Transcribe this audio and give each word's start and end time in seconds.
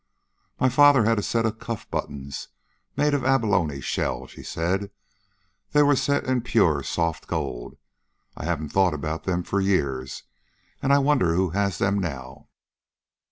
"My 0.59 0.67
father 0.67 1.03
had 1.03 1.19
a 1.19 1.21
set 1.21 1.45
of 1.45 1.59
cuff 1.59 1.87
buttons 1.91 2.47
made 2.97 3.13
of 3.13 3.23
abalone 3.23 3.81
shell," 3.81 4.25
she 4.25 4.41
said. 4.41 4.89
"They 5.73 5.83
were 5.83 5.95
set 5.95 6.23
in 6.23 6.41
pure, 6.41 6.81
soft 6.81 7.27
gold. 7.27 7.77
I 8.35 8.45
haven't 8.45 8.69
thought 8.69 8.95
about 8.95 9.25
them 9.25 9.43
for 9.43 9.61
years, 9.61 10.23
and 10.81 10.91
I 10.91 10.97
wonder 10.97 11.35
who 11.35 11.51
has 11.51 11.77
them 11.77 11.99
now." 11.99 12.47